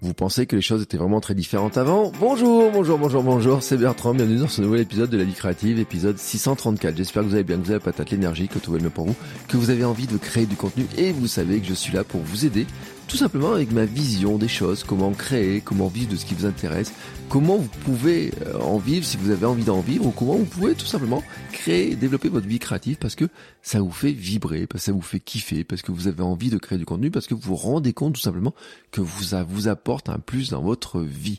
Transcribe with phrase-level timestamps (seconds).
[0.00, 3.76] Vous pensez que les choses étaient vraiment très différentes avant Bonjour, bonjour, bonjour, bonjour, c'est
[3.76, 6.96] Bertrand, bienvenue dans ce nouvel épisode de la vie créative, épisode 634.
[6.96, 8.90] J'espère que vous allez bien, que vous avez la patate, l'énergie, que tout va bien
[8.90, 9.16] pour vous,
[9.48, 12.04] que vous avez envie de créer du contenu et vous savez que je suis là
[12.04, 12.64] pour vous aider
[13.08, 16.44] tout simplement avec ma vision des choses, comment créer, comment vivre de ce qui vous
[16.44, 16.92] intéresse,
[17.30, 20.44] comment vous pouvez euh, en vivre si vous avez envie d'en vivre, ou comment vous
[20.44, 23.28] pouvez tout simplement créer, développer votre vie créative parce que
[23.62, 26.50] ça vous fait vibrer, parce que ça vous fait kiffer, parce que vous avez envie
[26.50, 28.54] de créer du contenu, parce que vous vous rendez compte tout simplement
[28.90, 31.38] que ça vous apporte un plus dans votre vie.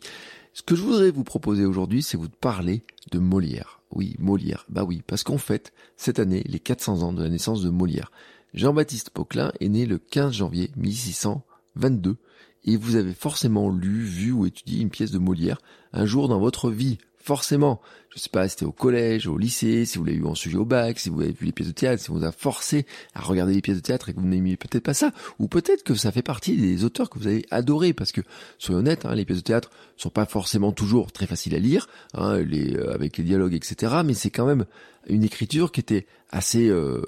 [0.54, 3.80] Ce que je voudrais vous proposer aujourd'hui, c'est vous parler de Molière.
[3.92, 4.66] Oui, Molière.
[4.70, 8.11] Bah oui, parce qu'en fait, cette année, les 400 ans de la naissance de Molière.
[8.56, 12.17] Jean-Baptiste Poquelin est né le 15 janvier 1600 22,
[12.66, 15.62] et vous avez forcément lu, vu ou étudié une pièce de Molière
[15.94, 16.98] un jour dans votre vie.
[17.22, 17.81] Forcément.
[18.16, 20.66] Je sais pas, c'était au collège, au lycée, si vous l'avez eu en sujet au
[20.66, 23.22] bac, si vous avez vu les pièces de théâtre, si on vous a forcé à
[23.22, 25.94] regarder les pièces de théâtre et que vous n'aimiez peut-être pas ça, ou peut-être que
[25.94, 28.22] ça fait partie des auteurs que vous avez adorés, parce que,
[28.58, 29.70] soyons honnêtes, hein, les pièces de théâtre
[30.02, 33.97] sont pas forcément toujours très faciles à lire, hein, les, euh, avec les dialogues, etc.,
[34.05, 34.66] mais c'est quand même
[35.08, 37.02] une écriture qui était assez euh,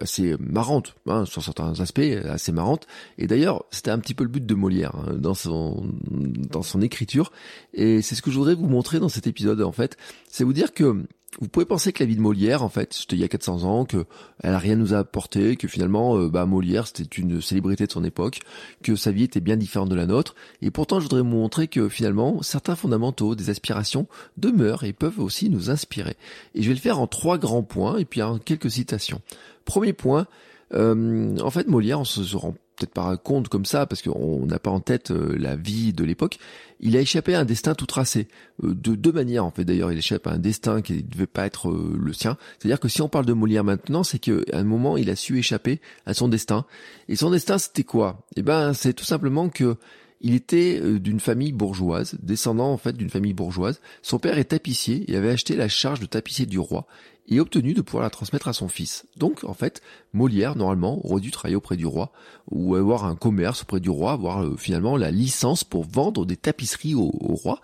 [0.00, 2.86] assez marrante hein, sur certains aspects assez marrante
[3.18, 6.80] et d'ailleurs c'était un petit peu le but de Molière hein, dans son dans son
[6.80, 7.32] écriture
[7.74, 9.98] et c'est ce que je voudrais vous montrer dans cet épisode en fait
[10.28, 11.04] c'est vous dire que
[11.40, 13.64] vous pouvez penser que la vie de Molière, en fait, c'était il y a 400
[13.64, 14.04] ans, que
[14.42, 17.92] elle a rien nous a apporté, que finalement, euh, bah, Molière, c'était une célébrité de
[17.92, 18.40] son époque,
[18.82, 21.68] que sa vie était bien différente de la nôtre, et pourtant, je voudrais vous montrer
[21.68, 24.06] que finalement, certains fondamentaux, des aspirations,
[24.36, 26.16] demeurent et peuvent aussi nous inspirer.
[26.54, 29.22] Et je vais le faire en trois grands points, et puis en quelques citations.
[29.64, 30.26] Premier point,
[30.74, 34.58] euh, en fait, Molière, on se rend peut-être pas compte comme ça, parce qu'on n'a
[34.58, 36.38] pas en tête euh, la vie de l'époque,
[36.80, 38.28] il a échappé à un destin tout tracé.
[38.64, 41.26] Euh, de deux manières, en fait, d'ailleurs, il échappe à un destin qui ne devait
[41.26, 42.36] pas être euh, le sien.
[42.58, 45.38] C'est-à-dire que si on parle de Molière maintenant, c'est qu'à un moment, il a su
[45.38, 46.64] échapper à son destin.
[47.08, 48.26] Et son destin, c'était quoi?
[48.36, 49.76] Eh ben, c'est tout simplement que
[50.22, 53.80] il était d'une famille bourgeoise, descendant en fait d'une famille bourgeoise.
[54.02, 56.86] Son père est tapissier et avait acheté la charge de tapissier du roi
[57.28, 59.06] et obtenu de pouvoir la transmettre à son fils.
[59.16, 59.80] Donc, en fait,
[60.12, 62.12] Molière, normalement, aurait dû travailler auprès du roi,
[62.50, 66.36] ou avoir un commerce auprès du roi, avoir euh, finalement la licence pour vendre des
[66.36, 67.60] tapisseries au, roi.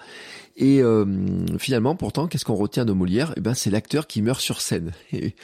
[0.57, 1.05] Et euh,
[1.59, 3.35] finalement, pourtant, qu'est-ce qu'on retient de Molière?
[3.37, 4.93] Eh ben, c'est l'acteur qui meurt sur scène.
[5.13, 5.35] Et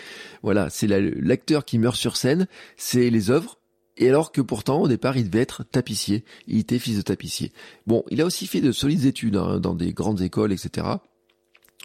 [0.43, 3.59] voilà, c'est l'acteur qui meurt sur scène, c'est les œuvres,
[3.97, 6.25] et alors que pourtant, au départ, il devait être tapissier.
[6.47, 7.53] Il était fils de tapissier.
[7.87, 10.87] Bon, il a aussi fait de solides études hein, dans des grandes écoles, etc.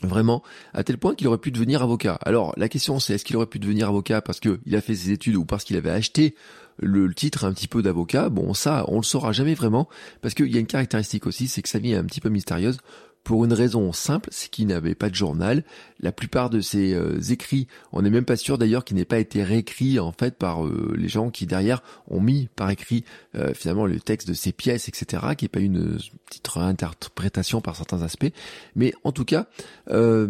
[0.02, 0.42] Vraiment,
[0.74, 2.18] à tel point qu'il aurait pu devenir avocat.
[2.24, 5.12] Alors, la question c'est est-ce qu'il aurait pu devenir avocat parce qu'il a fait ses
[5.12, 6.36] études ou parce qu'il avait acheté
[6.78, 8.30] le, titre un petit peu d'avocat?
[8.30, 9.90] Bon, ça, on le saura jamais vraiment,
[10.22, 12.30] parce qu'il y a une caractéristique aussi, c'est que sa vie est un petit peu
[12.30, 12.78] mystérieuse
[13.24, 15.64] pour une raison simple, c'est qu'il n'avait pas de journal.
[16.00, 19.20] La plupart de ses euh, écrits, on n'est même pas sûr d'ailleurs qu'il n'ait pas
[19.20, 23.04] été réécrit en fait par euh, les gens qui derrière ont mis par écrit
[23.36, 27.76] euh, finalement le texte de ses pièces, etc., qui n'est pas une petite réinterprétation par
[27.76, 28.32] certains aspects.
[28.76, 29.48] Mais en tout cas,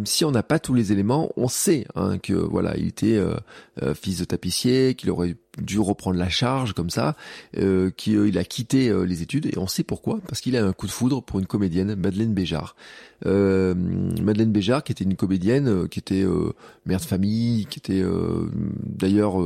[0.06, 3.22] si on n'a pas tous les éléments, on sait hein, que voilà, il était
[3.94, 7.16] fils de tapissier, qu'il aurait dû reprendre la charge comme ça,
[7.58, 10.88] euh, qu'il a quitté les études et on sait pourquoi parce qu'il a un coup
[10.88, 12.76] de foudre pour une comédienne, Madeleine Béjart.
[13.26, 16.54] Euh, Madeleine Béjart, qui était une comédienne, euh, qui était euh,
[16.86, 18.04] mère de famille, qui était
[18.86, 19.38] d'ailleurs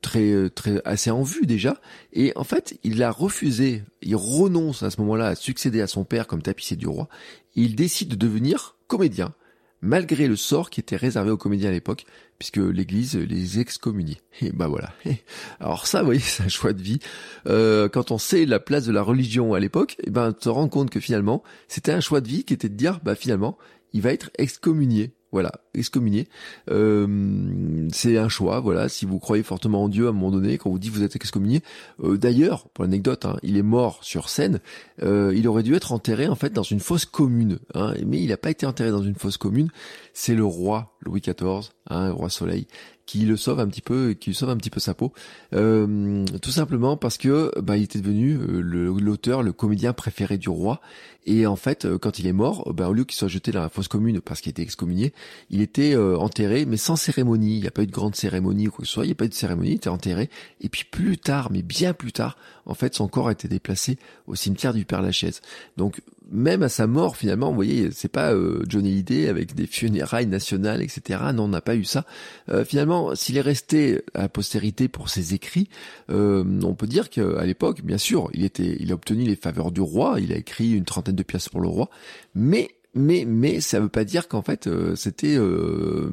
[0.00, 1.80] très très assez en vue déjà.
[2.12, 6.04] Et en fait, il a refusé, il renonce à ce moment-là à succéder à son
[6.04, 7.08] père comme tapissier du roi.
[7.54, 9.32] il décide de devenir comédien
[9.82, 12.04] malgré le sort qui était réservé aux comédiens à l'époque,
[12.40, 14.22] puisque l'Église les excommuniait.
[14.40, 14.94] Et bah voilà.
[15.60, 16.98] Alors ça, vous voyez, c'est un choix de vie.
[17.46, 20.48] Euh, quand on sait la place de la religion à l'époque, et eh ben, te
[20.48, 23.58] rends compte que finalement, c'était un choix de vie qui était de dire, bah finalement,
[23.92, 25.12] il va être excommunié.
[25.32, 26.28] Voilà, excommunié.
[26.70, 28.88] Euh, c'est un choix, voilà.
[28.88, 31.16] Si vous croyez fortement en Dieu, à un moment donné, quand vous dit vous êtes
[31.16, 31.62] excommunié.
[32.02, 34.60] Euh, d'ailleurs, pour l'anecdote, hein, il est mort sur scène.
[35.02, 38.38] Il aurait dû être enterré en fait dans une fosse commune, hein, mais il n'a
[38.38, 39.68] pas été enterré dans une fosse commune.
[40.14, 42.66] C'est le roi Louis XIV, hein, roi Soleil,
[43.06, 45.12] qui le sauve un petit peu, qui sauve un petit peu sa peau,
[45.54, 50.48] euh, tout simplement parce que bah, il était devenu euh, l'auteur, le, comédien préféré du
[50.48, 50.80] roi,
[51.26, 53.62] et en fait, euh, quand il est mort, bah, au lieu qu'il soit jeté dans
[53.62, 55.12] la fosse commune parce qu'il était excommunié,
[55.48, 57.56] il était enterré, mais sans cérémonie.
[57.56, 59.04] Il n'y a pas eu de grande cérémonie ou quoi que ce soit.
[59.04, 59.70] Il n'y a pas eu de cérémonie.
[59.70, 60.30] Il était enterré.
[60.60, 63.98] Et puis plus tard, mais bien plus tard, en fait, son corps a été déplacé
[64.26, 65.40] au cimetière du Père Lachaise.
[65.76, 66.00] Donc
[66.30, 68.32] même à sa mort, finalement, vous voyez, c'est pas
[68.68, 71.20] Johnny Hallyday avec des funérailles nationales, etc.
[71.34, 72.04] Non, on n'a pas eu ça.
[72.64, 75.68] finalement s'il est resté à postérité pour ses écrits,
[76.10, 79.70] euh, on peut dire qu'à l'époque, bien sûr, il était, il a obtenu les faveurs
[79.70, 81.90] du roi, il a écrit une trentaine de pièces pour le roi,
[82.34, 86.10] mais mais mais ça veut pas dire qu'en fait euh, c'était euh,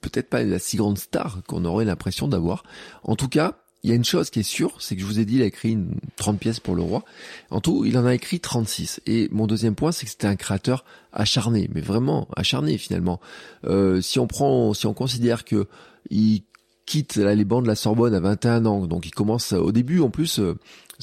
[0.00, 2.62] peut-être pas la si grande star qu'on aurait l'impression d'avoir.
[3.02, 5.20] En tout cas, il y a une chose qui est sûre, c'est que je vous
[5.20, 7.04] ai dit, il a écrit une 30 pièces pour le roi.
[7.50, 9.02] En tout, il en a écrit 36.
[9.06, 13.20] Et mon deuxième point, c'est que c'était un créateur acharné, mais vraiment acharné finalement.
[13.66, 15.66] Euh, si on prend, si on considère que
[16.08, 16.44] il
[16.86, 20.08] quitte les bancs de la Sorbonne à 21 ans, donc il commence au début en
[20.08, 20.40] plus.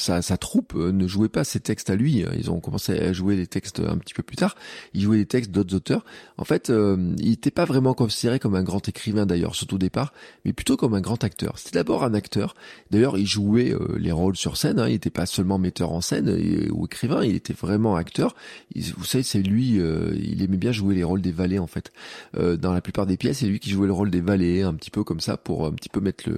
[0.02, 2.24] Euh, sa, sa, troupe euh, ne jouait pas ses textes à lui.
[2.38, 4.56] Ils ont commencé à jouer les textes un petit peu plus tard.
[4.94, 6.06] Ils jouaient les textes d'autres auteurs.
[6.38, 9.80] En fait, euh, il n'était pas vraiment considéré comme un grand écrivain d'ailleurs, surtout au
[9.80, 10.14] départ,
[10.46, 11.58] mais plutôt comme un grand acteur.
[11.58, 12.56] C'était d'abord un acteur.
[12.90, 14.80] D'ailleurs, il jouait euh, les rôles sur scène.
[14.80, 14.88] Hein.
[14.88, 16.30] Il n'était pas seulement metteur en scène
[16.72, 17.24] ou écrivain.
[17.24, 18.36] Il était vraiment acteur.
[18.76, 19.76] vous savez, c'est lui.
[19.76, 21.92] il aimait bien jouer les rôles des valets en fait.
[22.34, 24.92] dans la plupart des pièces, c'est lui qui jouait le rôle des valets, un petit
[24.92, 26.38] peu comme ça pour un petit peu mettre le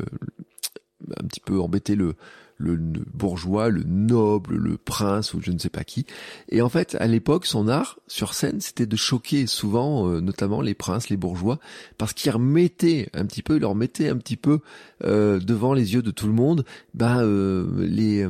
[1.19, 2.15] un petit peu embêter le
[2.58, 2.78] le
[3.14, 6.06] bourgeois, le noble, le prince ou je ne sais pas qui.
[6.50, 10.62] Et en fait, à l'époque, son art sur scène, c'était de choquer souvent, euh, notamment
[10.62, 11.60] les princes, les bourgeois,
[11.98, 14.60] parce qu'il remettait un petit peu, il leur mettait un petit peu
[15.04, 18.28] euh, devant les yeux de tout le monde, ben euh, les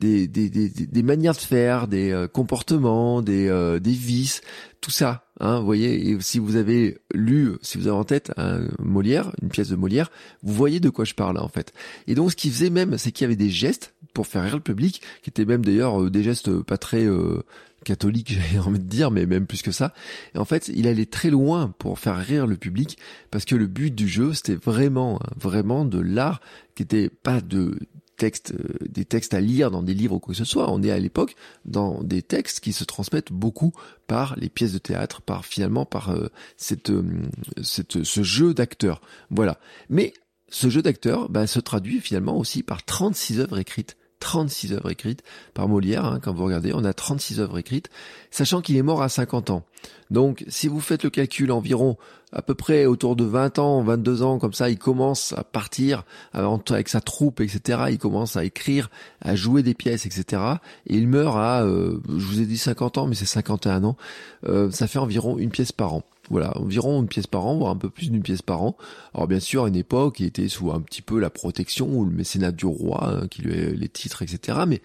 [0.00, 4.40] des, des, des, des, manières de faire, des comportements, des, des vices,
[4.80, 5.24] tout ça.
[5.40, 9.32] Hein, vous voyez, et si vous avez lu, si vous avez en tête un Molière,
[9.40, 10.10] une pièce de Molière,
[10.42, 11.72] vous voyez de quoi je parle en fait.
[12.06, 14.56] Et donc ce qu'il faisait même, c'est qu'il y avait des gestes pour faire rire
[14.56, 17.42] le public, qui étaient même d'ailleurs euh, des gestes pas très euh,
[17.84, 19.94] catholiques, j'ai envie de dire, mais même plus que ça.
[20.34, 22.98] Et en fait, il allait très loin pour faire rire le public,
[23.30, 26.40] parce que le but du jeu, c'était vraiment, vraiment de l'art
[26.74, 27.78] qui était pas de
[28.20, 30.70] textes, euh, des textes à lire dans des livres ou quoi que ce soit.
[30.70, 31.34] On est à l'époque
[31.64, 33.72] dans des textes qui se transmettent beaucoup
[34.06, 36.28] par les pièces de théâtre, par finalement par euh,
[36.58, 37.02] cette, euh,
[37.62, 39.00] cette, ce jeu d'acteurs.
[39.30, 39.58] Voilà.
[39.88, 40.12] Mais
[40.48, 43.96] ce jeu d'acteurs bah, se traduit finalement aussi par 36 œuvres écrites.
[44.20, 45.22] 36 œuvres écrites
[45.54, 47.88] par Molière, hein, quand vous regardez, on a 36 œuvres écrites,
[48.30, 49.64] sachant qu'il est mort à 50 ans.
[50.10, 51.96] Donc si vous faites le calcul environ
[52.32, 56.04] à peu près autour de 20 ans, 22 ans, comme ça, il commence à partir
[56.32, 57.82] avec sa troupe, etc.
[57.90, 58.90] Il commence à écrire,
[59.20, 60.42] à jouer des pièces, etc.
[60.86, 63.96] Et il meurt à, euh, je vous ai dit 50 ans, mais c'est 51 ans.
[64.46, 66.02] Euh, ça fait environ une pièce par an.
[66.30, 68.76] Voilà, environ une pièce par an, voire un peu plus d'une pièce par an.
[69.14, 72.04] Alors bien sûr, à une époque, il était sous un petit peu la protection ou
[72.04, 74.60] le mécénat du roi, hein, qui lui les titres, etc.
[74.68, 74.80] Mais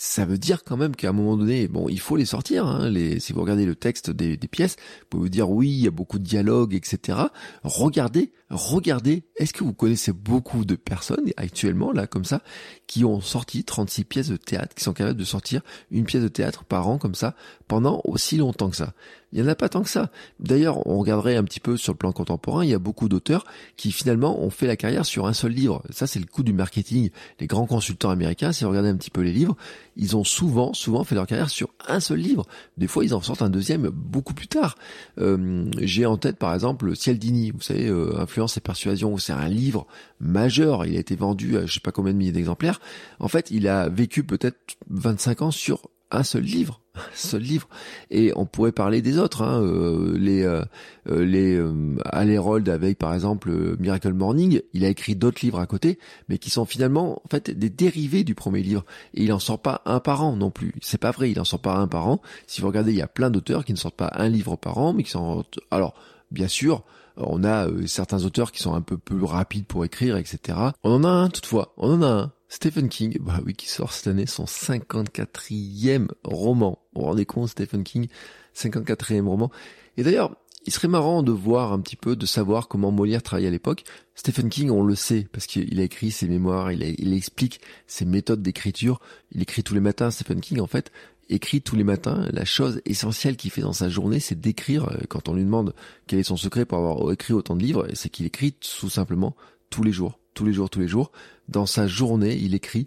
[0.00, 2.64] ça veut dire quand même qu'à un moment donné, bon, il faut les sortir.
[2.64, 5.80] Hein, si vous regardez le texte des, des, pièces, vous pouvez vous dire oui, il
[5.80, 7.18] y a beaucoup de dialogues, etc.
[7.64, 9.24] Regardez, regardez.
[9.36, 12.42] Est-ce que vous connaissez beaucoup de personnes actuellement là comme ça
[12.86, 16.28] qui ont sorti 36 pièces de théâtre, qui sont capables de sortir une pièce de
[16.28, 17.34] théâtre par an comme ça
[17.66, 18.94] pendant aussi longtemps que ça?
[19.32, 20.10] Il n'y en a pas tant que ça.
[20.40, 23.44] D'ailleurs, on regarderait un petit peu sur le plan contemporain, il y a beaucoup d'auteurs
[23.76, 25.82] qui finalement ont fait la carrière sur un seul livre.
[25.90, 27.10] Ça, c'est le coup du marketing.
[27.38, 29.56] Les grands consultants américains, si vous regardez un petit peu les livres,
[29.96, 32.46] ils ont souvent, souvent fait leur carrière sur un seul livre.
[32.76, 34.76] Des fois, ils en sortent un deuxième beaucoup plus tard.
[35.18, 39.48] Euh, j'ai en tête, par exemple, Cialdini, vous savez, euh, Influence et Persuasion, c'est un
[39.48, 39.86] livre
[40.20, 40.86] majeur.
[40.86, 42.80] Il a été vendu à je sais pas combien de milliers d'exemplaires.
[43.20, 44.56] En fait, il a vécu peut-être
[44.88, 46.80] 25 ans sur un seul livre,
[47.14, 47.68] seul livre.
[48.10, 50.62] Et on pourrait parler des autres, hein, euh, les euh,
[51.08, 54.60] euh les euh, avec par exemple Miracle Morning.
[54.72, 58.24] Il a écrit d'autres livres à côté, mais qui sont finalement en fait des dérivés
[58.24, 58.84] du premier livre.
[59.14, 60.74] Et il en sort pas un par an non plus.
[60.80, 62.20] C'est pas vrai, il en sort pas un par an.
[62.46, 64.78] Si vous regardez, il y a plein d'auteurs qui ne sortent pas un livre par
[64.78, 65.94] an, mais qui sont alors
[66.30, 66.84] bien sûr.
[67.20, 70.56] On a certains auteurs qui sont un peu plus rapides pour écrire, etc.
[70.84, 73.92] On en a un toutefois, on en a un Stephen King, bah oui, qui sort
[73.92, 76.78] cette année son 54e roman.
[76.94, 78.08] Vous vous rendez compte, Stephen King,
[78.56, 79.50] 54e roman.
[79.96, 83.48] Et d'ailleurs, il serait marrant de voir un petit peu, de savoir comment Molière travaillait
[83.48, 83.84] à l'époque.
[84.14, 88.04] Stephen King, on le sait, parce qu'il a écrit ses mémoires, il, il explique ses
[88.04, 89.00] méthodes d'écriture.
[89.32, 90.90] Il écrit tous les matins, Stephen King, en fait,
[91.28, 92.26] écrit tous les matins.
[92.32, 94.90] La chose essentielle qu'il fait dans sa journée, c'est d'écrire.
[95.08, 95.74] Quand on lui demande
[96.06, 99.36] quel est son secret pour avoir écrit autant de livres, c'est qu'il écrit tout simplement
[99.70, 101.10] tous les jours tous les jours, tous les jours.
[101.48, 102.84] Dans sa journée, il écrit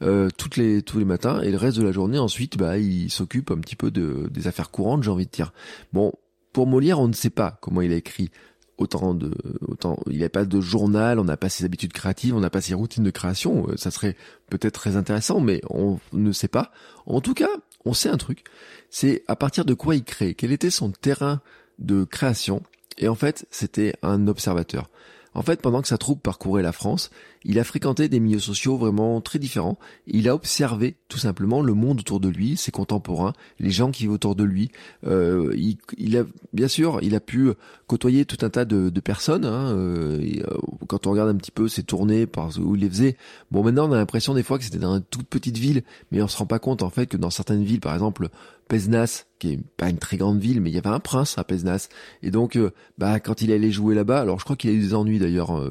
[0.00, 3.10] euh, toutes les tous les matins et le reste de la journée ensuite, bah, il
[3.10, 5.52] s'occupe un petit peu de des affaires courantes, j'ai envie de dire.
[5.92, 6.12] Bon,
[6.54, 8.30] pour Molière, on ne sait pas comment il a écrit
[8.78, 9.32] autant de
[9.68, 12.48] autant il n'y a pas de journal, on n'a pas ses habitudes créatives, on n'a
[12.48, 14.16] pas ses routines de création, ça serait
[14.48, 16.72] peut-être très intéressant, mais on ne sait pas.
[17.04, 17.50] En tout cas,
[17.84, 18.44] on sait un truc,
[18.88, 21.42] c'est à partir de quoi il crée, quel était son terrain
[21.78, 22.62] de création,
[22.96, 24.88] et en fait, c'était un observateur.
[25.34, 27.10] En fait, pendant que sa troupe parcourait la France,
[27.44, 29.78] il a fréquenté des milieux sociaux vraiment très différents.
[30.06, 34.04] Il a observé tout simplement le monde autour de lui, ses contemporains, les gens qui
[34.04, 34.70] vivent autour de lui.
[35.06, 35.54] Euh,
[35.98, 37.50] il, a bien sûr, il a pu
[37.86, 39.44] côtoyer tout un tas de, personnes.
[39.44, 40.56] Hein, euh, euh,
[40.88, 43.16] quand on regarde un petit peu ses tournées par où il les faisait,
[43.50, 46.22] bon maintenant on a l'impression des fois que c'était dans une toute petite ville, mais
[46.22, 48.30] on se rend pas compte en fait que dans certaines villes, par exemple
[48.68, 51.44] Pesnas, qui est pas une très grande ville, mais il y avait un prince à
[51.44, 51.88] Pesnas.
[52.22, 54.80] Et donc, euh, bah, quand il allait jouer là-bas, alors je crois qu'il a eu
[54.80, 55.70] des ennuis d'ailleurs, euh,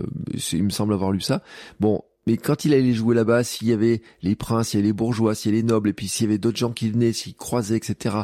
[0.51, 1.41] il me semble avoir lu ça.
[1.79, 4.87] Bon, mais quand il allait jouer là-bas, s'il y avait les princes, s'il y avait
[4.87, 6.89] les bourgeois, s'il y avait les nobles, et puis s'il y avait d'autres gens qui
[6.89, 8.15] venaient, s'ils croisaient, etc.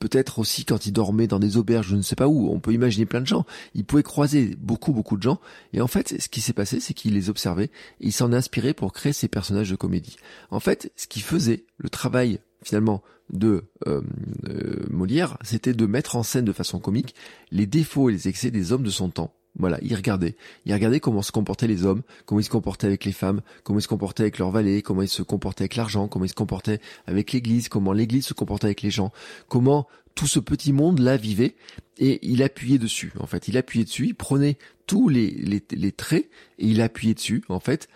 [0.00, 2.72] Peut-être aussi quand il dormait dans des auberges, je ne sais pas où, on peut
[2.72, 3.44] imaginer plein de gens.
[3.74, 5.38] Il pouvait croiser beaucoup, beaucoup de gens.
[5.74, 7.70] Et en fait, ce qui s'est passé, c'est qu'il les observait,
[8.00, 10.16] et il s'en inspirait pour créer ses personnages de comédie.
[10.50, 14.00] En fait, ce qui faisait le travail finalement de euh,
[14.48, 17.14] euh, Molière, c'était de mettre en scène de façon comique
[17.50, 19.34] les défauts et les excès des hommes de son temps.
[19.58, 20.34] Voilà, il regardait.
[20.64, 23.78] Il regardait comment se comportaient les hommes, comment ils se comportaient avec les femmes, comment
[23.78, 26.34] ils se comportaient avec leurs valets, comment ils se comportaient avec l'argent, comment ils se
[26.34, 29.12] comportaient avec l'église, comment l'église se comportait avec les gens,
[29.48, 31.54] comment tout ce petit monde-là vivait,
[31.98, 33.48] et il appuyait dessus, en fait.
[33.48, 36.28] Il appuyait dessus, il prenait tous les, les, les traits,
[36.58, 37.88] et il appuyait dessus, en fait,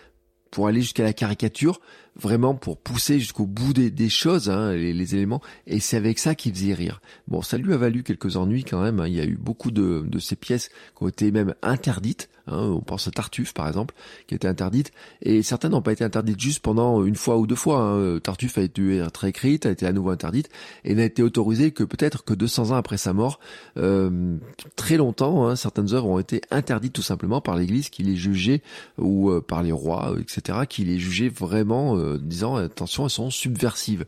[0.51, 1.81] pour aller jusqu'à la caricature,
[2.19, 6.53] vraiment pour pousser jusqu'au bout des, choses, hein, les, éléments, et c'est avec ça qu'il
[6.53, 7.01] faisait rire.
[7.27, 9.07] Bon, ça lui a valu quelques ennuis quand même, hein.
[9.07, 12.59] il y a eu beaucoup de, de ces pièces qui ont été même interdites, hein.
[12.59, 13.93] on pense à Tartuffe par exemple,
[14.27, 17.47] qui a été interdite, et certaines n'ont pas été interdites juste pendant une fois ou
[17.47, 17.81] deux fois.
[17.81, 18.19] Hein.
[18.19, 20.49] Tartuffe a été réécrite, a été à nouveau interdite,
[20.83, 23.39] et n'a été autorisée que peut-être que 200 ans après sa mort.
[23.77, 24.37] Euh,
[24.75, 28.61] très longtemps, hein, certaines œuvres ont été interdites tout simplement par l'Église qui les jugeait,
[28.97, 31.97] ou euh, par les rois, etc., qui les jugeaient vraiment...
[31.97, 34.05] Euh, euh, disant attention elles sont subversives.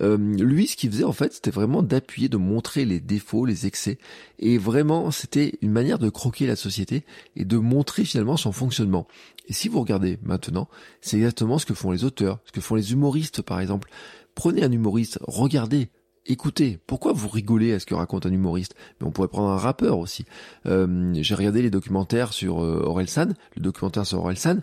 [0.00, 3.66] Euh, lui ce qu'il faisait en fait c'était vraiment d'appuyer, de montrer les défauts, les
[3.66, 3.98] excès
[4.38, 7.04] et vraiment c'était une manière de croquer la société
[7.36, 9.06] et de montrer finalement son fonctionnement.
[9.48, 10.68] Et si vous regardez maintenant,
[11.00, 13.90] c'est exactement ce que font les auteurs, ce que font les humoristes par exemple.
[14.34, 15.90] Prenez un humoriste, regardez,
[16.26, 18.74] écoutez, pourquoi vous rigolez à ce que raconte un humoriste?
[19.00, 20.24] Mais on pourrait prendre un rappeur aussi.
[20.66, 24.60] Euh, j'ai regardé les documentaires sur euh, Orelsan, le documentaire sur Orelsan,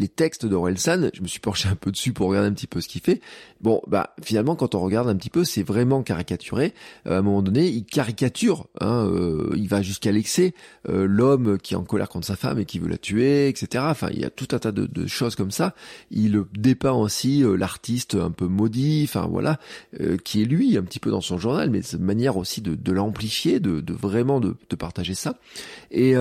[0.00, 2.80] les textes d'Orelsan, je me suis penché un peu dessus pour regarder un petit peu
[2.80, 3.20] ce qu'il fait.
[3.60, 6.72] Bon, bah finalement, quand on regarde un petit peu, c'est vraiment caricaturé.
[7.06, 10.54] Euh, à un moment donné, il caricature, hein, euh, il va jusqu'à l'excès.
[10.88, 13.84] Euh, l'homme qui est en colère contre sa femme et qui veut la tuer, etc.
[13.88, 15.74] Enfin, il y a tout un tas de, choses comme ça.
[16.10, 19.58] Il dépeint aussi l'artiste un peu maudit, enfin voilà,
[20.24, 23.60] qui est lui un petit peu dans son journal, mais de manière aussi de, l'amplifier,
[23.60, 25.38] de, vraiment de, de partager ça.
[25.90, 26.14] Et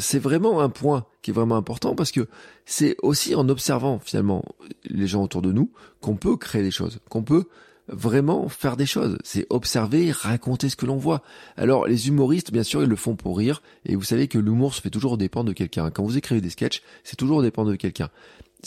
[0.00, 2.28] c'est vraiment un point qui est vraiment important parce que
[2.66, 4.44] c'est aussi en observant finalement
[4.84, 5.70] les gens autour de nous
[6.02, 7.46] qu'on peut créer des choses, qu'on peut
[7.88, 9.16] vraiment faire des choses.
[9.24, 11.22] C'est observer, raconter ce que l'on voit.
[11.56, 14.74] Alors les humoristes, bien sûr, ils le font pour rire, et vous savez que l'humour
[14.74, 15.90] se fait toujours dépendre de quelqu'un.
[15.90, 18.10] Quand vous écrivez des sketchs, c'est toujours dépendre de quelqu'un.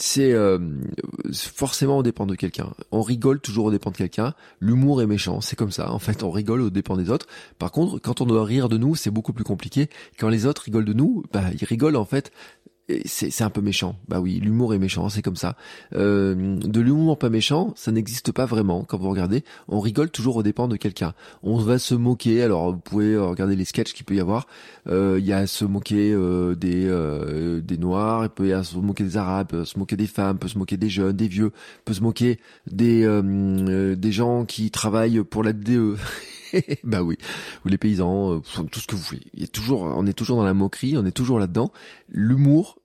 [0.00, 0.58] C'est euh,
[1.32, 2.72] forcément au dépend de quelqu'un.
[2.92, 4.32] On rigole toujours au dépend de quelqu'un.
[4.60, 5.90] L'humour est méchant, c'est comme ça.
[5.90, 7.26] En fait, on rigole au dépend des autres.
[7.58, 9.90] Par contre, quand on doit rire de nous, c'est beaucoup plus compliqué.
[10.16, 12.30] Quand les autres rigolent de nous, bah ils rigolent en fait
[13.04, 13.96] c'est un peu méchant.
[14.08, 15.56] Bah oui, l'humour est méchant, c'est comme ça.
[15.94, 18.84] Euh, de l'humour pas méchant, ça n'existe pas vraiment.
[18.84, 21.14] Quand vous regardez, on rigole toujours au dépens de quelqu'un.
[21.42, 22.42] On va se moquer.
[22.42, 24.46] Alors vous pouvez regarder les sketchs qu'il peut y avoir.
[24.88, 28.64] Euh, il y a se moquer euh, des euh, des noirs, il peut y avoir
[28.64, 31.52] se moquer des arabes, se moquer des femmes, peut se moquer des jeunes, des vieux,
[31.84, 32.38] peut se moquer
[32.70, 33.06] des
[33.96, 35.96] des gens qui travaillent pour la DE.
[36.84, 37.16] bah oui,
[37.64, 39.22] ou les paysans, tout ce que vous voulez.
[39.34, 41.72] Il y a toujours, on est toujours dans la moquerie, on est toujours là-dedans.
[42.08, 42.78] L'humour,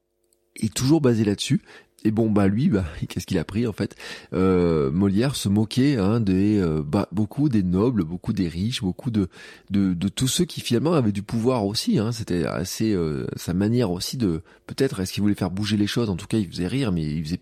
[0.56, 1.62] est toujours basé là-dessus.
[2.06, 3.96] Et bon bah lui bah qu'est-ce qu'il a pris en fait?
[4.34, 9.10] Euh, Molière se moquait hein, des euh, bah, beaucoup des nobles, beaucoup des riches, beaucoup
[9.10, 9.30] de
[9.70, 12.00] de, de tous ceux qui finalement avaient du pouvoir aussi.
[12.00, 15.88] Hein, C'était assez euh, sa manière aussi de peut-être est-ce qu'il voulait faire bouger les
[15.88, 16.10] choses?
[16.10, 17.40] En tout cas il faisait rire, mais il faisait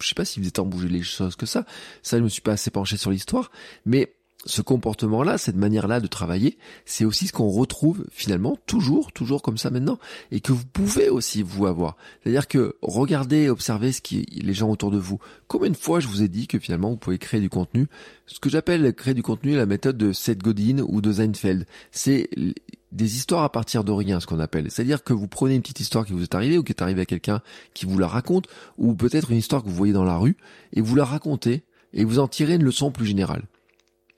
[0.00, 1.66] je sais pas s'il faisait tant bouger les choses que ça.
[2.02, 3.50] Ça je me suis pas assez penché sur l'histoire,
[3.84, 4.14] mais
[4.46, 9.58] ce comportement-là, cette manière-là de travailler, c'est aussi ce qu'on retrouve finalement toujours, toujours comme
[9.58, 9.98] ça maintenant,
[10.30, 11.96] et que vous pouvez aussi vous avoir.
[12.22, 15.18] C'est-à-dire que regardez, observez ce qui les gens autour de vous.
[15.48, 17.88] Combien de fois je vous ai dit que finalement vous pouvez créer du contenu
[18.26, 22.30] Ce que j'appelle créer du contenu, la méthode de Seth Godin ou de Seinfeld, c'est
[22.92, 24.70] des histoires à partir de rien, ce qu'on appelle.
[24.70, 27.02] C'est-à-dire que vous prenez une petite histoire qui vous est arrivée ou qui est arrivée
[27.02, 27.42] à quelqu'un
[27.74, 28.46] qui vous la raconte,
[28.78, 30.36] ou peut-être une histoire que vous voyez dans la rue,
[30.72, 33.42] et vous la racontez, et vous en tirez une leçon plus générale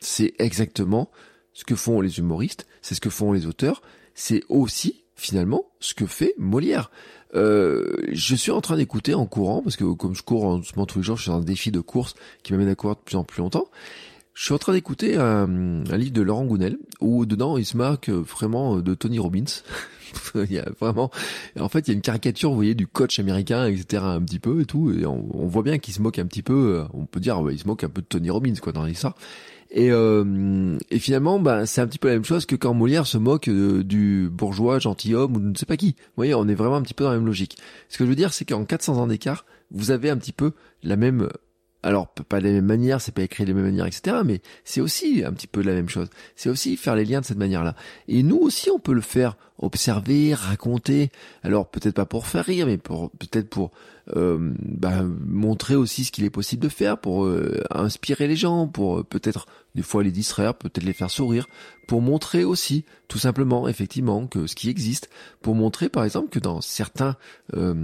[0.00, 1.10] c'est exactement
[1.52, 3.82] ce que font les humoristes, c'est ce que font les auteurs,
[4.14, 6.90] c'est aussi finalement ce que fait Molière.
[7.34, 10.98] Euh, je suis en train d'écouter en courant, parce que comme je cours en tous
[10.98, 13.16] les jours, je suis dans un défi de course qui m'amène à courir de plus
[13.16, 13.68] en plus longtemps.
[14.34, 15.46] Je suis en train d'écouter un,
[15.96, 19.44] livre de Laurent Gounel, où dedans il se marque vraiment de Tony Robbins.
[20.34, 21.10] il y a vraiment,
[21.58, 24.38] en fait, il y a une caricature, vous voyez, du coach américain, etc., un petit
[24.38, 26.84] peu et tout, et on, voit bien qu'il se moque un petit peu.
[26.94, 29.14] On peut dire, ouais, il se moque un peu de Tony Robbins, quoi, dans l'histoire.
[29.70, 33.06] Et, euh, et finalement, bah, c'est un petit peu la même chose que quand Molière
[33.06, 35.94] se moque euh, du bourgeois gentilhomme ou de ne sais pas qui.
[35.96, 37.56] Vous voyez, on est vraiment un petit peu dans la même logique.
[37.88, 40.52] Ce que je veux dire, c'est qu'en 400 ans d'écart, vous avez un petit peu
[40.82, 41.28] la même
[41.82, 44.18] alors pas de la même manière, c'est pas écrit de la même manière, etc.
[44.24, 46.08] Mais c'est aussi un petit peu la même chose.
[46.36, 47.74] C'est aussi faire les liens de cette manière-là.
[48.08, 51.10] Et nous aussi, on peut le faire, observer, raconter.
[51.42, 53.70] Alors peut-être pas pour faire rire, mais pour peut-être pour
[54.16, 58.66] euh, bah, montrer aussi ce qu'il est possible de faire, pour euh, inspirer les gens,
[58.66, 61.46] pour euh, peut-être des fois les distraire, peut-être les faire sourire,
[61.86, 65.10] pour montrer aussi, tout simplement, effectivement, que ce qui existe,
[65.42, 67.16] pour montrer par exemple que dans certains
[67.56, 67.74] euh,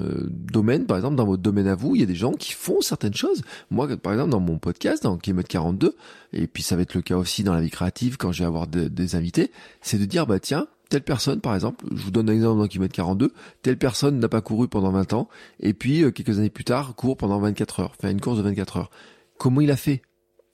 [0.00, 2.52] euh, domaines, par exemple dans votre domaine à vous, il y a des gens qui
[2.52, 3.42] font certaines choses.
[3.70, 5.96] Moi, par exemple, dans mon podcast, dans Kilomètre 42,
[6.32, 8.46] et puis ça va être le cas aussi dans la vie créative quand je vais
[8.46, 12.28] avoir des invités, c'est de dire, bah tiens, telle personne, par exemple, je vous donne
[12.28, 13.32] un exemple dans Kilomètre 42,
[13.62, 15.28] telle personne n'a pas couru pendant 20 ans,
[15.60, 18.42] et puis euh, quelques années plus tard, court pendant 24 heures, fait une course de
[18.42, 18.90] 24 heures.
[19.38, 20.02] Comment il a fait?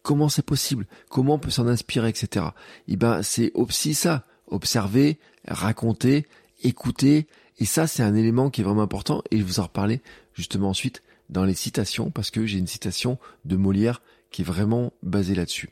[0.02, 0.86] Comment c'est possible?
[1.08, 2.46] Comment on peut s'en inspirer, etc.
[2.86, 4.24] Et eh ben, c'est aussi ça.
[4.46, 6.26] Observer, raconter,
[6.62, 7.26] écouter.
[7.58, 9.24] Et ça, c'est un élément qui est vraiment important.
[9.32, 10.02] Et je vous en reparler
[10.34, 14.00] justement ensuite dans les citations, parce que j'ai une citation de Molière
[14.30, 15.70] qui est vraiment basée là-dessus.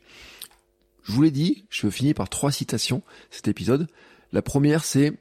[1.05, 3.87] Je vous l'ai dit, je finir par trois citations cet épisode.
[4.35, 5.13] La première, c'est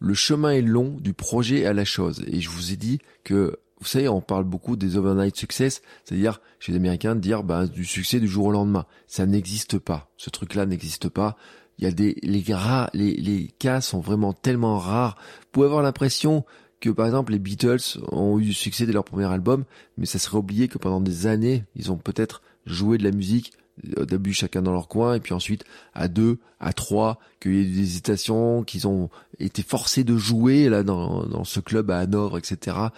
[0.00, 2.24] le chemin est long du projet à la chose.
[2.26, 6.40] Et je vous ai dit que vous savez, on parle beaucoup des overnight success, c'est-à-dire
[6.58, 8.86] chez les Américains de dire bah, du succès du jour au lendemain.
[9.06, 10.10] Ça n'existe pas.
[10.16, 11.36] Ce truc-là n'existe pas.
[11.78, 15.16] Il y a des les rares, les, les cas sont vraiment tellement rares.
[15.42, 16.44] Vous pouvez avoir l'impression
[16.80, 19.64] que par exemple les Beatles ont eu du succès dès leur premier album,
[19.96, 23.52] mais ça serait oublié que pendant des années, ils ont peut-être joué de la musique
[23.96, 25.64] au chacun dans leur coin et puis ensuite
[25.94, 30.68] à deux, à trois, qu'il y ait des hésitations, qu'ils ont été forcés de jouer
[30.68, 32.88] là dans, dans ce club à Hanovre, etc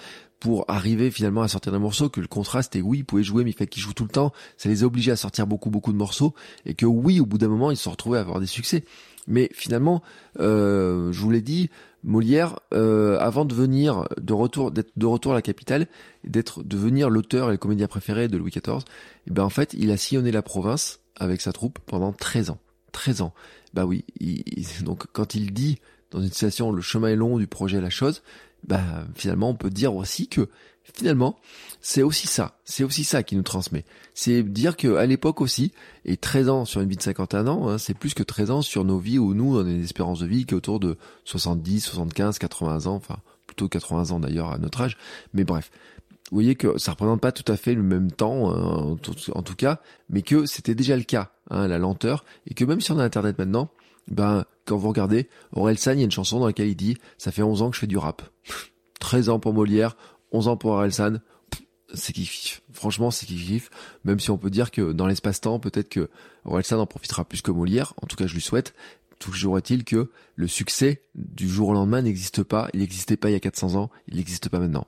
[0.41, 3.45] pour arriver finalement à sortir d'un morceau que le contraste est oui, ils pouvaient jouer,
[3.45, 4.33] mais il fait qu'ils jouent tout le temps.
[4.57, 7.39] Ça les a obligés à sortir beaucoup, beaucoup de morceaux et que oui, au bout
[7.39, 8.85] d'un moment, ils se sont retrouvés à avoir des succès.
[9.29, 10.03] Mais finalement,
[10.41, 11.71] euh, je vous l'ai dit,
[12.03, 15.87] Molière, euh, avant de venir de retour, d'être de retour à la capitale,
[16.25, 19.75] d'être devenir l'auteur et le comédien préféré de Louis XIV, et eh ben en fait,
[19.75, 22.59] il a sillonné la province avec sa troupe pendant 13 ans.
[22.93, 23.35] 13 ans.
[23.75, 24.05] Bah oui.
[24.83, 25.79] donc quand il dit
[26.11, 28.23] dans une citation le chemin est long du projet à la chose,
[28.67, 28.81] bah
[29.15, 30.49] finalement on peut dire aussi que
[30.95, 31.39] finalement
[31.81, 33.85] c'est aussi ça, c'est aussi ça qui nous transmet.
[34.15, 35.73] C'est dire que à l'époque aussi,
[36.05, 38.63] et 13 ans sur une vie de 51 ans, hein, c'est plus que 13 ans
[38.63, 40.97] sur nos vies où nous on a une espérance de vie qui est autour de
[41.25, 44.97] 70, 75, 80 ans, enfin plutôt 80 ans d'ailleurs à notre âge,
[45.33, 45.71] mais bref.
[46.31, 48.99] Vous voyez que ça représente pas tout à fait le même temps, hein,
[49.33, 52.83] en, tout, cas, mais que c'était déjà le cas, hein, la lenteur, et que même
[52.83, 53.71] si on a Internet maintenant,
[54.09, 57.33] ben quand vous regardez, Orelsan, il y a une chanson dans laquelle il dit ça
[57.33, 58.21] fait 11 ans que je fais du rap.
[59.01, 59.97] 13 ans pour Molière,
[60.33, 61.19] 11 ans pour Orelsan,
[61.95, 62.63] c'est kiff.
[62.73, 63.71] Franchement, c'est kiff.
[64.05, 66.11] Même si on peut dire que dans l'espace-temps, peut-être que
[66.45, 67.95] Orelsan en profitera plus que Molière.
[68.03, 68.75] En tout cas, je lui souhaite.
[69.19, 72.69] Toujours est-il que le succès du jour au lendemain n'existe pas.
[72.73, 73.91] Il n'existait pas il y a 400 ans.
[74.07, 74.87] Il n'existe pas maintenant.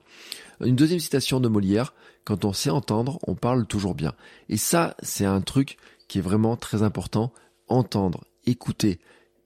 [0.63, 1.93] Une deuxième citation de Molière.
[2.23, 4.13] Quand on sait entendre, on parle toujours bien.
[4.47, 5.77] Et ça, c'est un truc
[6.07, 7.33] qui est vraiment très important.
[7.67, 8.99] Entendre, écouter.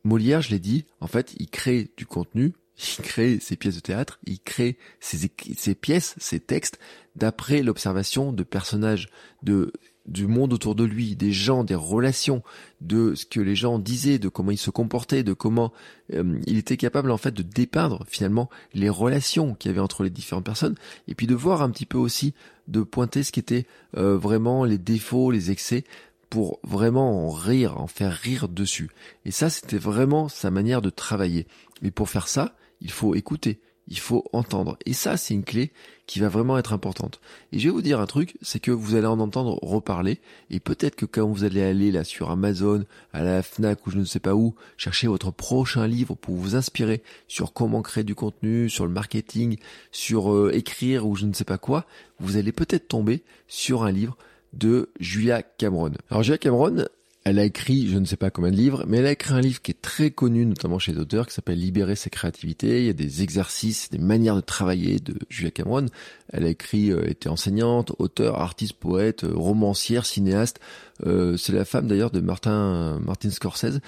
[0.03, 3.81] Molière, je l'ai dit, en fait, il crée du contenu, il crée ses pièces de
[3.81, 5.29] théâtre, il crée ses,
[5.75, 6.79] pièces, ses textes,
[7.15, 9.09] d'après l'observation de personnages,
[9.43, 9.71] de
[10.05, 12.43] du monde autour de lui, des gens, des relations,
[12.79, 15.73] de ce que les gens disaient, de comment ils se comportaient, de comment
[16.13, 20.03] euh, il était capable en fait de dépeindre finalement les relations qu'il y avait entre
[20.03, 20.75] les différentes personnes,
[21.07, 22.35] et puis de voir un petit peu aussi,
[22.67, 23.65] de pointer ce qui était
[23.97, 25.85] euh, vraiment les défauts, les excès,
[26.29, 28.89] pour vraiment en rire, en faire rire dessus.
[29.25, 31.47] Et ça, c'était vraiment sa manière de travailler.
[31.81, 32.55] Mais pour faire ça,
[32.85, 34.77] il faut écouter, il faut entendre.
[34.85, 35.71] Et ça, c'est une clé
[36.05, 37.19] qui va vraiment être importante.
[37.51, 40.21] Et je vais vous dire un truc, c'est que vous allez en entendre reparler,
[40.51, 43.97] et peut-être que quand vous allez aller là sur Amazon, à la FNAC ou je
[43.97, 48.13] ne sais pas où, chercher votre prochain livre pour vous inspirer sur comment créer du
[48.13, 49.57] contenu, sur le marketing,
[49.91, 51.87] sur euh, écrire ou je ne sais pas quoi,
[52.19, 54.15] vous allez peut-être tomber sur un livre
[54.53, 55.91] de Julia Cameron.
[56.11, 56.85] Alors Julia Cameron,
[57.25, 59.41] elle a écrit, je ne sais pas combien de livres, mais elle a écrit un
[59.41, 62.81] livre qui est très connu, notamment chez les auteurs, qui s'appelle Libérer ses créativités.
[62.81, 65.87] Il y a des exercices, des manières de travailler de Julia Cameron.
[66.29, 70.59] Elle a écrit, euh, était enseignante, auteur, artiste, poète, euh, romancière, cinéaste.
[71.07, 73.79] Euh, c'est la femme d'ailleurs de Martin, Martin Scorsese.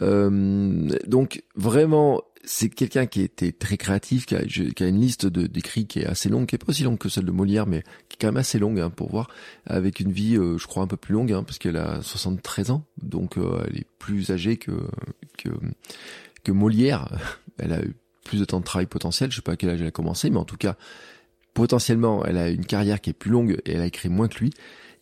[0.00, 6.06] donc vraiment, c'est quelqu'un qui était très créatif, qui a, une liste d'écrits qui est
[6.06, 8.28] assez longue, qui est pas aussi longue que celle de Molière, mais qui est quand
[8.28, 9.28] même assez longue hein, pour voir,
[9.66, 12.70] avec une vie, euh, je crois, un peu plus longue, hein, parce qu'elle a 73
[12.70, 14.88] ans, donc euh, elle est plus âgée que,
[15.36, 15.48] que,
[16.44, 17.08] que Molière.
[17.58, 19.80] Elle a eu plus de temps de travail potentiel, je sais pas à quel âge
[19.80, 20.76] elle a commencé, mais en tout cas,
[21.54, 24.40] potentiellement, elle a une carrière qui est plus longue et elle a écrit moins que
[24.40, 24.52] lui.